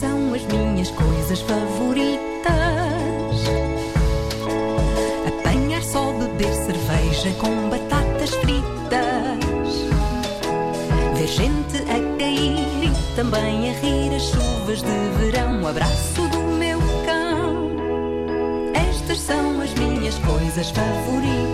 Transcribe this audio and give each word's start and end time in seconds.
são 0.00 0.34
as 0.34 0.44
minhas 0.44 0.90
coisas 0.90 1.40
favoritas: 1.40 2.10
apanhar 5.26 5.82
só, 5.82 6.12
beber 6.12 6.52
cerveja 6.52 7.32
com 7.40 7.70
batatas 7.70 8.30
fritas, 8.34 9.74
ver 11.16 11.26
gente 11.26 11.78
a 11.84 12.18
cair 12.18 12.84
e 12.84 13.16
também 13.16 13.70
a 13.70 13.72
rir 13.80 14.14
as 14.14 14.24
chuvas 14.24 14.82
de 14.82 15.08
verão. 15.18 15.62
O 15.62 15.68
abraço 15.68 16.28
do 16.28 16.40
meu 16.40 16.78
cão. 17.06 17.70
Estas 18.74 19.18
são 19.20 19.62
as 19.62 19.72
minhas 19.74 20.18
coisas 20.18 20.70
favoritas. 20.70 21.46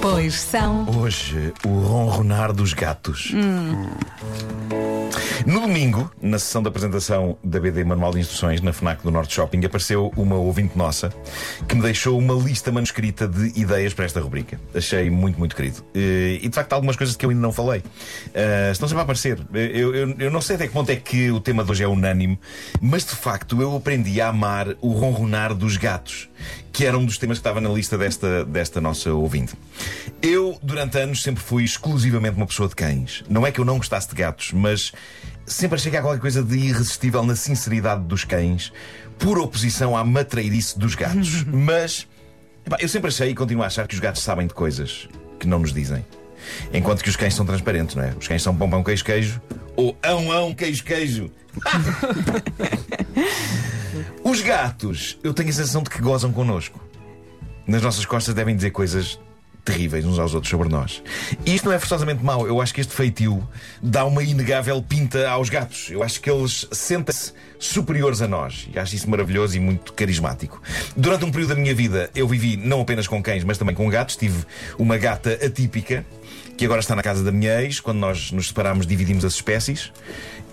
Pois 0.00 0.34
são. 0.34 0.86
Hoje, 1.00 1.52
o 1.66 1.80
ronronar 1.80 2.52
dos 2.52 2.72
gatos. 2.74 3.32
No 5.46 5.60
domingo, 5.60 6.10
na 6.22 6.38
sessão 6.38 6.62
de 6.62 6.68
apresentação 6.68 7.36
da 7.44 7.60
BD 7.60 7.84
Manual 7.84 8.12
de 8.12 8.20
Instruções 8.20 8.62
na 8.62 8.72
FNAC 8.72 9.02
do 9.02 9.10
Norte 9.10 9.34
Shopping, 9.34 9.62
apareceu 9.64 10.10
uma 10.16 10.36
ouvinte 10.36 10.76
nossa 10.76 11.12
que 11.68 11.74
me 11.74 11.82
deixou 11.82 12.18
uma 12.18 12.32
lista 12.32 12.72
manuscrita 12.72 13.28
de 13.28 13.52
ideias 13.60 13.92
para 13.92 14.06
esta 14.06 14.20
rubrica. 14.20 14.58
Achei 14.74 15.10
muito, 15.10 15.38
muito 15.38 15.54
querido. 15.54 15.84
Eh, 15.94 16.38
E 16.42 16.48
de 16.48 16.54
facto, 16.54 16.72
há 16.72 16.76
algumas 16.76 16.96
coisas 16.96 17.14
que 17.14 17.26
eu 17.26 17.30
ainda 17.30 17.42
não 17.42 17.52
falei. 17.52 17.82
Eh, 18.32 18.70
estão 18.72 18.88
sempre 18.88 19.00
a 19.00 19.04
aparecer. 19.04 19.38
Eu, 19.52 19.94
eu, 19.94 20.14
eu 20.18 20.30
não 20.30 20.40
sei 20.40 20.56
até 20.56 20.66
que 20.66 20.72
ponto 20.72 20.90
é 20.90 20.96
que 20.96 21.30
o 21.30 21.38
tema 21.40 21.62
de 21.62 21.70
hoje 21.70 21.84
é 21.84 21.88
unânime, 21.88 22.38
mas 22.80 23.04
de 23.04 23.14
facto 23.14 23.60
eu 23.60 23.76
aprendi 23.76 24.22
a 24.22 24.28
amar 24.28 24.68
o 24.80 24.92
ronronar 24.92 25.54
dos 25.54 25.76
gatos, 25.76 26.30
que 26.74 26.84
era 26.84 26.98
um 26.98 27.06
dos 27.06 27.16
temas 27.16 27.38
que 27.38 27.40
estava 27.40 27.60
na 27.60 27.68
lista 27.68 27.96
desta, 27.96 28.44
desta 28.44 28.80
nossa 28.80 29.12
ouvinte. 29.12 29.54
Eu, 30.20 30.58
durante 30.60 30.98
anos, 30.98 31.22
sempre 31.22 31.40
fui 31.40 31.62
exclusivamente 31.62 32.36
uma 32.36 32.48
pessoa 32.48 32.68
de 32.68 32.74
cães. 32.74 33.22
Não 33.30 33.46
é 33.46 33.52
que 33.52 33.60
eu 33.60 33.64
não 33.64 33.76
gostasse 33.76 34.08
de 34.08 34.16
gatos, 34.16 34.50
mas 34.52 34.92
sempre 35.46 35.76
achei 35.76 35.88
que 35.88 35.96
há 35.96 36.02
qualquer 36.02 36.20
coisa 36.20 36.42
de 36.42 36.58
irresistível 36.58 37.24
na 37.24 37.36
sinceridade 37.36 38.02
dos 38.02 38.24
cães, 38.24 38.72
por 39.20 39.38
oposição 39.38 39.96
à 39.96 40.04
matreirice 40.04 40.76
dos 40.76 40.96
gatos. 40.96 41.44
mas 41.46 42.08
epá, 42.66 42.76
eu 42.80 42.88
sempre 42.88 43.06
achei 43.06 43.30
e 43.30 43.34
continuo 43.36 43.62
a 43.62 43.66
achar 43.66 43.86
que 43.86 43.94
os 43.94 44.00
gatos 44.00 44.20
sabem 44.20 44.48
de 44.48 44.54
coisas 44.54 45.08
que 45.38 45.46
não 45.46 45.60
nos 45.60 45.72
dizem. 45.72 46.04
Enquanto 46.72 47.04
que 47.04 47.08
os 47.08 47.14
cães 47.14 47.34
são 47.34 47.46
transparentes, 47.46 47.94
não 47.94 48.02
é? 48.02 48.12
Os 48.20 48.26
cães 48.26 48.42
são 48.42 48.54
pão, 48.54 48.68
pão, 48.68 48.82
queijo, 48.82 49.04
queijo 49.04 49.40
ou 49.76 49.96
ão, 50.02 50.32
ão, 50.32 50.52
queijo, 50.52 50.82
queijo. 50.82 51.30
Os 54.22 54.40
gatos, 54.40 55.18
eu 55.22 55.34
tenho 55.34 55.50
a 55.50 55.52
sensação 55.52 55.82
de 55.82 55.90
que 55.90 56.00
gozam 56.00 56.32
connosco. 56.32 56.80
Nas 57.66 57.82
nossas 57.82 58.04
costas 58.04 58.34
devem 58.34 58.54
dizer 58.54 58.70
coisas 58.70 59.18
terríveis 59.64 60.04
uns 60.04 60.18
aos 60.18 60.34
outros 60.34 60.50
sobre 60.50 60.68
nós. 60.68 61.02
E 61.44 61.54
isto 61.54 61.64
não 61.64 61.72
é 61.72 61.78
forçosamente 61.78 62.22
mau. 62.22 62.46
Eu 62.46 62.60
acho 62.60 62.74
que 62.74 62.80
este 62.80 62.92
feitio 62.92 63.46
dá 63.82 64.04
uma 64.04 64.22
inegável 64.22 64.80
pinta 64.82 65.28
aos 65.30 65.48
gatos. 65.48 65.88
Eu 65.90 66.02
acho 66.02 66.20
que 66.20 66.30
eles 66.30 66.68
sentem-se 66.70 67.32
superiores 67.58 68.20
a 68.20 68.28
nós. 68.28 68.68
E 68.72 68.78
acho 68.78 68.94
isso 68.94 69.08
maravilhoso 69.08 69.56
e 69.56 69.60
muito 69.60 69.94
carismático. 69.94 70.60
Durante 70.94 71.24
um 71.24 71.30
período 71.30 71.54
da 71.54 71.60
minha 71.60 71.74
vida, 71.74 72.10
eu 72.14 72.28
vivi 72.28 72.56
não 72.56 72.82
apenas 72.82 73.08
com 73.08 73.22
cães, 73.22 73.42
mas 73.42 73.56
também 73.56 73.74
com 73.74 73.88
gatos. 73.88 74.16
Tive 74.16 74.44
uma 74.78 74.98
gata 74.98 75.38
atípica. 75.44 76.04
Que 76.56 76.66
agora 76.66 76.80
está 76.80 76.94
na 76.94 77.02
casa 77.02 77.24
da 77.24 77.32
minha 77.32 77.62
ex. 77.62 77.80
Quando 77.80 77.98
nós 77.98 78.30
nos 78.30 78.48
separámos, 78.48 78.86
dividimos 78.86 79.24
as 79.24 79.34
espécies. 79.34 79.90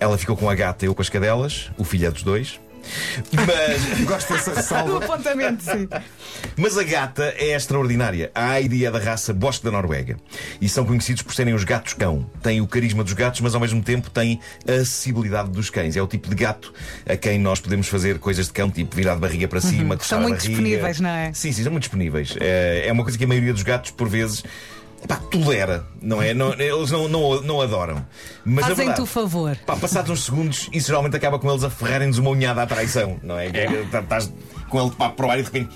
Ela 0.00 0.18
ficou 0.18 0.36
com 0.36 0.48
a 0.48 0.54
gata, 0.54 0.84
eu 0.86 0.94
com 0.94 1.02
as 1.02 1.08
cadelas. 1.08 1.70
O 1.76 1.84
filho 1.84 2.06
é 2.06 2.10
dos 2.10 2.22
dois. 2.22 2.58
Mas 3.32 4.00
Gosto 4.06 4.32
dessa 4.32 4.50
Do 4.54 4.62
salva. 4.62 5.04
apontamento, 5.04 5.62
sim. 5.62 5.88
mas 6.56 6.76
a 6.76 6.82
gata 6.82 7.34
é 7.36 7.54
extraordinária. 7.54 8.30
A 8.34 8.58
Heidi 8.60 8.84
é 8.84 8.90
da 8.90 8.98
raça 8.98 9.32
Bosque 9.32 9.64
da 9.64 9.70
Noruega. 9.70 10.16
E 10.60 10.68
são 10.68 10.84
conhecidos 10.84 11.22
por 11.22 11.34
serem 11.34 11.54
os 11.54 11.64
gatos-cão. 11.64 12.28
Têm 12.42 12.60
o 12.60 12.66
carisma 12.66 13.02
dos 13.04 13.12
gatos, 13.12 13.40
mas 13.40 13.54
ao 13.54 13.60
mesmo 13.60 13.82
tempo 13.82 14.10
têm 14.10 14.40
a 14.68 14.72
acessibilidade 14.72 15.50
dos 15.50 15.70
cães. 15.70 15.96
É 15.96 16.02
o 16.02 16.06
tipo 16.06 16.28
de 16.28 16.34
gato 16.34 16.72
a 17.08 17.16
quem 17.16 17.38
nós 17.38 17.60
podemos 17.60 17.88
fazer 17.88 18.18
coisas 18.18 18.46
de 18.46 18.52
cão, 18.52 18.70
tipo 18.70 18.94
virar 18.94 19.14
de 19.14 19.20
barriga 19.20 19.48
para 19.48 19.60
cima, 19.60 19.96
coçar 19.96 20.18
São 20.18 20.28
muito 20.28 20.40
disponíveis, 20.40 21.00
não 21.00 21.10
é? 21.10 21.32
Sim, 21.32 21.52
sim, 21.52 21.62
são 21.62 21.72
muito 21.72 21.84
disponíveis. 21.84 22.34
É, 22.40 22.84
é 22.86 22.92
uma 22.92 23.02
coisa 23.02 23.16
que 23.16 23.24
a 23.24 23.28
maioria 23.28 23.52
dos 23.52 23.62
gatos, 23.62 23.90
por 23.90 24.08
vezes. 24.08 24.42
Pá, 25.08 25.16
tolera, 25.16 25.84
não 26.00 26.22
é? 26.22 26.32
Não- 26.32 26.52
eles 26.54 26.90
não, 26.90 27.08
não, 27.08 27.40
não 27.42 27.60
adoram. 27.60 28.06
Mas 28.44 28.60
Fazem-te 28.66 28.78
verdade, 28.78 29.02
o 29.02 29.06
favor. 29.06 29.56
Pá, 29.66 29.76
passados 29.76 30.10
uns 30.10 30.24
segundos, 30.24 30.68
isso 30.72 30.86
geralmente 30.88 31.16
acaba 31.16 31.38
com 31.38 31.50
eles 31.50 31.64
a 31.64 31.70
ferrarem-nos 31.70 32.18
uma 32.18 32.30
unhada 32.30 32.62
à 32.62 32.66
traição, 32.66 33.18
não 33.22 33.36
é? 33.38 33.50
Tá- 33.90 34.00
Estás 34.00 34.32
com 34.72 34.80
ele 34.80 34.90
para 34.96 35.10
provar 35.10 35.38
e 35.38 35.42
de 35.42 35.50
repente. 35.50 35.68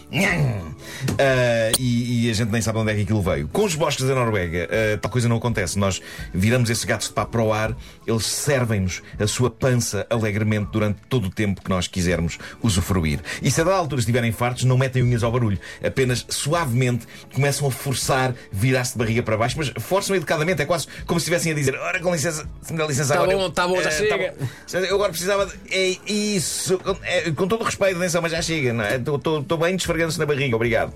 Ah, 1.18 1.70
e, 1.78 2.26
e 2.26 2.30
a 2.30 2.34
gente 2.34 2.50
nem 2.50 2.62
sabe 2.62 2.78
onde 2.78 2.90
é 2.92 2.94
que 2.94 3.02
aquilo 3.02 3.20
veio. 3.22 3.46
Com 3.48 3.64
os 3.64 3.74
bosques 3.74 4.06
da 4.06 4.14
Noruega, 4.14 4.68
ah, 4.70 4.98
tal 4.98 5.10
coisa 5.10 5.28
não 5.28 5.36
acontece. 5.36 5.78
Nós 5.78 6.00
viramos 6.32 6.70
esses 6.70 6.84
gatos 6.84 7.08
de 7.08 7.12
pá 7.14 7.26
para 7.26 7.42
o 7.42 7.52
ar, 7.52 7.76
eles 8.06 8.24
servem-nos 8.24 9.02
a 9.20 9.26
sua 9.26 9.50
pança 9.50 10.06
alegremente 10.08 10.70
durante 10.72 10.98
todo 11.10 11.26
o 11.26 11.30
tempo 11.30 11.60
que 11.62 11.68
nós 11.68 11.86
quisermos 11.86 12.38
usufruir. 12.62 13.20
E 13.42 13.50
se 13.50 13.60
a 13.60 13.64
dada 13.64 13.76
altura 13.76 14.00
estiverem 14.00 14.32
fartos, 14.32 14.64
não 14.64 14.78
metem 14.78 15.02
unhas 15.02 15.22
ao 15.22 15.30
barulho. 15.30 15.58
Apenas 15.84 16.24
suavemente 16.30 17.06
começam 17.34 17.68
a 17.68 17.70
forçar 17.70 18.34
virar-se 18.50 18.92
de 18.92 18.98
barriga 18.98 19.22
para 19.22 19.36
baixo, 19.36 19.56
mas 19.58 19.70
forçam 19.78 20.16
educadamente. 20.16 20.62
É 20.62 20.64
quase 20.64 20.86
como 21.06 21.20
se 21.20 21.24
estivessem 21.24 21.52
a 21.52 21.54
dizer: 21.54 21.74
Ora, 21.74 22.00
com 22.00 22.12
licença, 22.12 22.48
se 22.62 22.72
me 22.72 22.78
dá 22.78 22.86
licença 22.86 23.12
Tá 23.14 23.20
agora. 23.22 23.36
bom, 23.36 23.42
eu- 23.44 23.50
tá 23.50 23.68
bom, 23.68 23.82
já 23.82 23.90
eh, 23.90 23.92
chega." 23.92 24.34
bom. 24.38 24.46
Eu 24.78 24.94
agora 24.94 25.10
precisava 25.10 25.44
de. 25.46 25.52
É 25.70 25.96
isso. 26.10 26.78
Com, 26.78 26.96
é, 27.02 27.30
com 27.32 27.46
todo 27.46 27.60
o 27.60 27.64
respeito, 27.64 27.96
atenção, 27.98 28.22
mas 28.22 28.32
já 28.32 28.40
chega, 28.40 28.72
não 28.72 28.84
é? 28.84 28.85
Estou 28.94 29.58
bem 29.58 29.76
desfregando-se 29.76 30.18
na 30.18 30.26
barriga, 30.26 30.56
obrigado. 30.56 30.92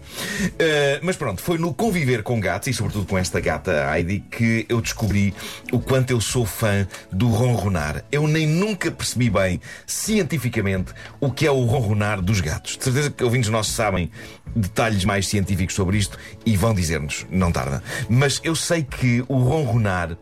Eh, 0.58 1.00
mas 1.02 1.16
pronto, 1.16 1.42
foi 1.42 1.58
no 1.58 1.74
conviver 1.74 2.22
com 2.22 2.40
gatos 2.40 2.68
e, 2.68 2.72
sobretudo, 2.72 3.06
com 3.06 3.18
esta 3.18 3.40
gata 3.40 3.90
Heidi 3.94 4.20
que 4.30 4.66
eu 4.68 4.80
descobri 4.80 5.34
o 5.72 5.80
quanto 5.80 6.10
eu 6.10 6.20
sou 6.20 6.46
fã 6.46 6.86
do 7.10 7.28
ronronar. 7.28 8.04
Eu 8.10 8.26
nem 8.26 8.46
nunca 8.46 8.90
percebi 8.90 9.30
bem, 9.30 9.60
cientificamente, 9.86 10.92
o 11.20 11.30
que 11.30 11.46
é 11.46 11.50
o 11.50 11.64
ronronar 11.64 12.20
dos 12.20 12.40
gatos. 12.40 12.76
De 12.76 12.84
certeza 12.84 13.10
que 13.10 13.24
ouvintes 13.24 13.50
nossos 13.50 13.74
sabem 13.74 14.10
detalhes 14.54 15.04
mais 15.04 15.26
científicos 15.26 15.74
sobre 15.74 15.96
isto 15.96 16.18
e 16.44 16.56
vão 16.56 16.74
dizer-nos, 16.74 17.26
não 17.30 17.52
tarda. 17.52 17.82
Mas 18.08 18.40
eu 18.44 18.54
sei 18.54 18.82
que 18.82 19.24
o 19.28 19.38
ronronar 19.38 20.16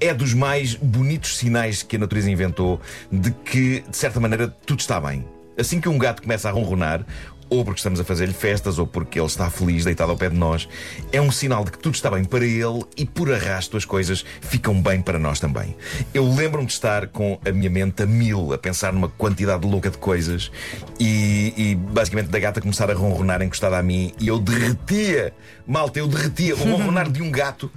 é 0.00 0.14
dos 0.14 0.32
mais 0.32 0.74
bonitos 0.74 1.36
sinais 1.36 1.82
que 1.82 1.96
a 1.96 1.98
natureza 1.98 2.30
inventou 2.30 2.80
de 3.12 3.30
que, 3.30 3.84
de 3.88 3.96
certa 3.96 4.18
maneira, 4.18 4.48
tudo 4.48 4.80
está 4.80 5.00
bem. 5.00 5.24
Assim 5.58 5.80
que 5.80 5.88
um 5.88 5.98
gato 5.98 6.22
começa 6.22 6.48
a 6.48 6.52
ronronar, 6.52 7.04
ou 7.50 7.64
porque 7.64 7.80
estamos 7.80 7.98
a 7.98 8.04
fazer-lhe 8.04 8.32
festas, 8.32 8.78
ou 8.78 8.86
porque 8.86 9.18
ele 9.18 9.26
está 9.26 9.50
feliz 9.50 9.84
deitado 9.84 10.12
ao 10.12 10.16
pé 10.16 10.30
de 10.30 10.36
nós, 10.36 10.68
é 11.12 11.20
um 11.20 11.32
sinal 11.32 11.64
de 11.64 11.72
que 11.72 11.78
tudo 11.78 11.94
está 11.94 12.08
bem 12.08 12.24
para 12.24 12.46
ele 12.46 12.84
e, 12.96 13.04
por 13.04 13.30
arrasto, 13.30 13.76
as 13.76 13.84
coisas 13.84 14.24
ficam 14.40 14.80
bem 14.80 15.02
para 15.02 15.18
nós 15.18 15.40
também. 15.40 15.76
Eu 16.14 16.32
lembro-me 16.32 16.66
de 16.66 16.72
estar 16.72 17.08
com 17.08 17.38
a 17.44 17.50
minha 17.50 17.68
mente 17.68 18.04
a 18.04 18.06
mil, 18.06 18.52
a 18.52 18.58
pensar 18.58 18.92
numa 18.92 19.08
quantidade 19.08 19.66
louca 19.66 19.90
de 19.90 19.98
coisas 19.98 20.50
e, 20.98 21.52
e 21.56 21.74
basicamente 21.74 22.28
da 22.28 22.38
gata 22.38 22.60
começar 22.60 22.88
a 22.88 22.94
ronronar 22.94 23.42
encostada 23.42 23.76
a 23.76 23.82
mim 23.82 24.12
e 24.20 24.28
eu 24.28 24.38
derretia, 24.38 25.34
malta, 25.66 25.98
eu 25.98 26.06
derretia. 26.06 26.54
O 26.54 26.58
ronronar 26.70 27.10
de 27.10 27.20
um 27.20 27.30
gato 27.32 27.70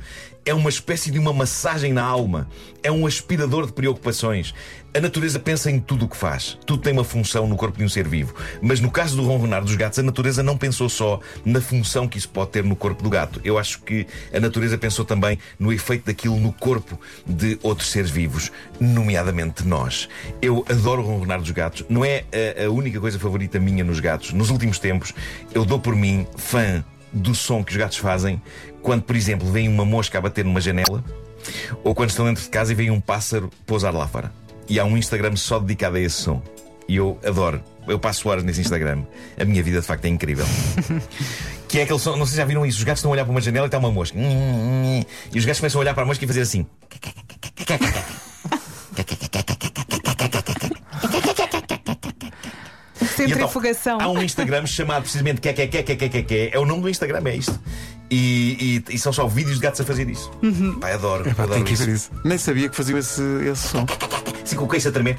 é 0.45 0.53
uma 0.53 0.69
espécie 0.69 1.09
de 1.09 1.19
uma 1.19 1.33
massagem 1.33 1.93
na 1.93 2.03
alma. 2.03 2.47
É 2.81 2.91
um 2.91 3.07
aspirador 3.07 3.65
de 3.65 3.71
preocupações. 3.71 4.53
A 4.95 4.99
natureza 4.99 5.39
pensa 5.39 5.71
em 5.71 5.79
tudo 5.79 6.05
o 6.05 6.07
que 6.07 6.17
faz. 6.17 6.57
Tudo 6.65 6.83
tem 6.83 6.93
uma 6.93 7.03
função 7.03 7.47
no 7.47 7.55
corpo 7.55 7.77
de 7.77 7.83
um 7.83 7.89
ser 7.89 8.07
vivo. 8.07 8.35
Mas 8.61 8.79
no 8.79 8.91
caso 8.91 9.15
do 9.15 9.23
ronronar 9.23 9.63
dos 9.63 9.75
gatos, 9.75 9.99
a 9.99 10.03
natureza 10.03 10.43
não 10.43 10.57
pensou 10.57 10.89
só 10.89 11.19
na 11.45 11.61
função 11.61 12.07
que 12.07 12.17
isso 12.17 12.29
pode 12.29 12.51
ter 12.51 12.63
no 12.63 12.75
corpo 12.75 13.01
do 13.01 13.09
gato. 13.09 13.41
Eu 13.43 13.57
acho 13.57 13.81
que 13.81 14.05
a 14.33 14.39
natureza 14.39 14.77
pensou 14.77 15.05
também 15.05 15.39
no 15.57 15.71
efeito 15.71 16.05
daquilo 16.05 16.39
no 16.39 16.51
corpo 16.51 16.99
de 17.25 17.57
outros 17.63 17.89
seres 17.89 18.11
vivos, 18.11 18.51
nomeadamente 18.79 19.65
nós. 19.65 20.07
Eu 20.41 20.65
adoro 20.69 21.01
ronronar 21.01 21.39
dos 21.39 21.51
gatos. 21.51 21.85
Não 21.89 22.03
é 22.03 22.25
a 22.63 22.69
única 22.69 22.99
coisa 22.99 23.17
favorita 23.17 23.59
minha 23.59 23.83
nos 23.83 23.99
gatos. 23.99 24.33
Nos 24.33 24.49
últimos 24.49 24.77
tempos, 24.77 25.13
eu 25.53 25.65
dou 25.65 25.79
por 25.79 25.95
mim 25.95 26.27
fã 26.35 26.83
do 27.13 27.35
som 27.35 27.63
que 27.63 27.71
os 27.71 27.77
gatos 27.77 27.97
fazem 27.97 28.41
quando, 28.81 29.03
por 29.03 29.15
exemplo, 29.15 29.49
vem 29.49 29.67
uma 29.67 29.85
mosca 29.85 30.17
a 30.17 30.21
bater 30.21 30.43
numa 30.43 30.59
janela 30.59 31.03
ou 31.83 31.93
quando 31.93 32.09
estão 32.09 32.25
dentro 32.25 32.43
de 32.43 32.49
casa 32.49 32.71
e 32.71 32.75
vem 32.75 32.89
um 32.89 32.99
pássaro 32.99 33.49
pousar 33.65 33.93
lá 33.93 34.07
fora. 34.07 34.31
E 34.67 34.79
há 34.79 34.85
um 34.85 34.97
Instagram 34.97 35.35
só 35.35 35.59
dedicado 35.59 35.97
a 35.97 35.99
esse 35.99 36.15
som. 36.15 36.41
E 36.87 36.95
eu 36.95 37.19
adoro. 37.25 37.61
Eu 37.87 37.99
passo 37.99 38.29
horas 38.29 38.43
nesse 38.43 38.61
Instagram. 38.61 39.03
A 39.37 39.43
minha 39.43 39.61
vida 39.61 39.81
de 39.81 39.85
facto 39.85 40.05
é 40.05 40.07
incrível. 40.07 40.45
que 41.67 41.79
é 41.79 41.83
aquele 41.83 41.99
som, 41.99 42.15
não 42.15 42.25
sei 42.25 42.31
se 42.31 42.37
já 42.37 42.45
viram 42.45 42.65
isso. 42.65 42.77
Os 42.77 42.83
gatos 42.83 42.99
estão 42.99 43.11
a 43.11 43.13
olhar 43.13 43.25
para 43.25 43.31
uma 43.31 43.41
janela 43.41 43.65
e 43.65 43.67
está 43.67 43.77
uma 43.77 43.91
mosca. 43.91 44.17
E 44.17 45.37
os 45.37 45.45
gatos 45.45 45.59
começam 45.59 45.79
a 45.79 45.81
olhar 45.81 45.93
para 45.93 46.03
a 46.03 46.05
mosca 46.05 46.23
e 46.23 46.27
fazer 46.27 46.41
assim. 46.41 46.65
E 53.33 53.37
então, 53.37 53.47
Centrifugação. 53.47 53.97
há 54.01 54.09
um 54.09 54.21
Instagram 54.21 54.65
chamado 54.65 55.01
precisamente 55.03 55.41
que 55.41 55.51
que 55.53 55.67
que 55.67 55.83
que 55.83 55.95
que 55.95 56.09
que 56.09 56.23
que 56.23 56.49
é 56.53 56.59
o 56.59 56.65
nome 56.65 56.81
do 56.83 56.89
Instagram 56.89 57.21
é 57.25 57.35
isto 57.35 57.59
e, 58.11 58.81
e- 58.89 58.95
e 58.95 58.99
são 58.99 59.11
só 59.13 59.27
vídeos 59.27 59.55
de 59.55 59.61
gatos 59.61 59.81
a 59.81 59.83
fazer 59.83 60.09
isso. 60.09 60.29
Pai, 60.79 60.93
adoro, 60.93 61.27
Epá, 61.29 61.43
adoro 61.43 61.55
tem 61.55 61.63
que 61.63 61.73
isso. 61.73 61.85
ver 61.85 61.93
isso. 61.93 62.11
Nem 62.23 62.37
sabia 62.37 62.69
que 62.69 62.75
faziam 62.75 62.97
esse, 62.99 63.21
esse 63.51 63.67
som. 63.69 63.85
Assim 64.43 64.55
com 64.55 64.65
o 64.65 64.67
queixo 64.67 64.89
a 64.89 64.91
tremer. 64.91 65.17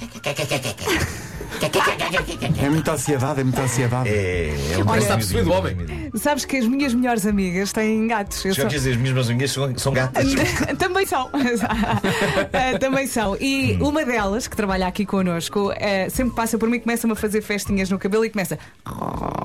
É 2.62 2.68
muita 2.68 2.92
ansiedade, 2.92 3.40
é 3.40 3.44
muita 3.44 3.62
ansiedade. 3.62 4.08
É, 4.08 4.54
é 4.72 4.78
um 4.78 4.88
Olha, 4.88 4.98
está 5.00 5.14
percebido, 5.14 5.52
homem. 5.52 5.76
Sabes 6.14 6.44
que 6.44 6.56
as 6.56 6.66
minhas 6.66 6.92
melhores 6.94 7.26
amigas 7.26 7.72
têm 7.72 8.06
gatos. 8.06 8.44
Eu 8.44 8.52
Já 8.52 8.62
sou- 8.62 8.70
dizer, 8.70 8.92
as 8.92 8.96
minhas 8.96 9.28
amigas 9.30 9.50
são, 9.52 9.78
são 9.78 9.92
gatas. 9.92 10.26
Também 10.78 11.06
são. 11.06 11.30
Ah, 11.32 12.78
Também 12.80 13.06
são. 13.06 13.36
E 13.40 13.78
uma 13.80 14.04
delas, 14.04 14.46
que 14.48 14.56
trabalha 14.56 14.86
aqui 14.86 15.04
connosco, 15.06 15.72
eh, 15.76 16.08
sempre 16.10 16.34
passa 16.34 16.58
por 16.58 16.68
mim 16.68 16.76
e 16.76 16.80
começa-me 16.80 17.12
a 17.12 17.16
fazer 17.16 17.40
festinhas 17.42 17.88
no 17.90 17.98
cabelo 17.98 18.24
e 18.24 18.30
começa. 18.30 18.58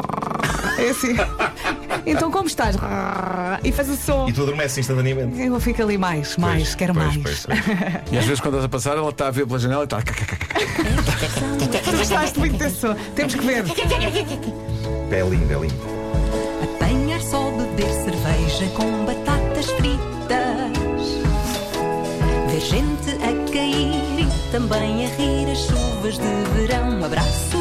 É 0.79 0.89
assim. 0.91 1.13
Então 2.05 2.31
como 2.31 2.47
estás? 2.47 2.75
E 3.63 3.71
faz 3.71 3.89
o 3.89 3.95
som. 3.95 4.27
E 4.29 4.33
tu 4.33 4.43
adormeces 4.43 4.77
instantaneamente. 4.77 5.41
Eu 5.41 5.59
fico 5.59 5.81
ali 5.81 5.97
mais, 5.97 6.37
mais, 6.37 6.59
Pois, 6.63 6.75
quero 6.75 6.93
pois, 6.93 7.17
mais. 7.17 7.17
pois, 7.17 7.45
pois. 7.45 7.59
E 8.11 8.17
às 8.17 8.25
vezes 8.25 8.39
quando 8.39 8.53
estás 8.55 8.65
a 8.65 8.69
passar, 8.69 8.97
ela 8.97 9.09
está 9.09 9.27
a 9.27 9.31
ver 9.31 9.45
pela 9.45 9.59
janela 9.59 9.81
e 9.81 9.85
está. 9.85 10.01
Tu 10.01 11.97
gostaste 11.97 12.39
muito 12.39 12.57
desse 12.57 12.75
som. 12.77 12.95
Temos 13.15 13.35
que 13.35 13.45
ver. 13.45 13.63
É 15.11 15.21
lindo, 15.21 15.53
é 15.53 15.59
lindo. 15.59 15.99
Apanhar 16.75 17.21
só 17.21 17.51
beber 17.51 17.89
cerveja 18.03 18.67
com 18.75 19.05
batatas 19.05 19.65
fritas. 19.71 19.99
Ver 22.49 22.61
gente 22.61 23.11
a 23.23 23.51
cair 23.51 24.19
e 24.19 24.51
também 24.51 25.05
a 25.05 25.09
rir 25.15 25.51
as 25.51 25.59
chuvas 25.59 26.17
de 26.17 26.59
verão. 26.67 27.03
Abraço 27.03 27.58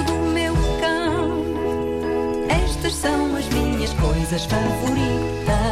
coisas 4.01 4.45
favoritas. 4.47 5.69